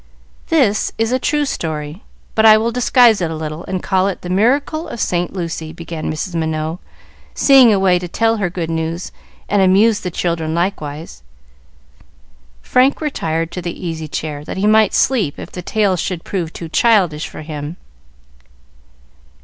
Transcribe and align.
"This 0.47 0.91
is 0.97 1.11
a 1.11 1.19
true 1.19 1.45
story; 1.45 2.01
but 2.33 2.43
I 2.43 2.57
will 2.57 2.71
disguise 2.71 3.21
it 3.21 3.29
a 3.29 3.35
little, 3.35 3.63
and 3.65 3.83
call 3.83 4.07
it 4.07 4.23
'The 4.23 4.31
Miracle 4.31 4.87
of 4.87 4.99
Saint 4.99 5.31
Lucy,'" 5.33 5.73
began 5.73 6.11
Mrs. 6.11 6.33
Minot, 6.33 6.79
seeing 7.35 7.71
a 7.71 7.77
way 7.77 7.99
to 7.99 8.07
tell 8.07 8.37
her 8.37 8.49
good 8.49 8.71
news 8.71 9.11
and 9.47 9.61
amuse 9.61 9.99
the 9.99 10.09
children 10.09 10.55
likewise. 10.55 11.21
Frank 12.63 12.99
retired 12.99 13.51
to 13.51 13.61
the 13.61 13.79
easy 13.87 14.07
chair, 14.07 14.43
that 14.43 14.57
he 14.57 14.65
might 14.65 14.95
sleep 14.95 15.37
if 15.37 15.51
the 15.51 15.61
tale 15.61 15.95
should 15.95 16.23
prove 16.23 16.51
too 16.51 16.67
childish 16.67 17.27
for 17.27 17.43
him. 17.43 17.77